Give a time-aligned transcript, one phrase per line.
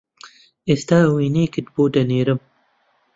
[0.67, 2.39] ئێستا وێنەیەکت بۆ دەنێرم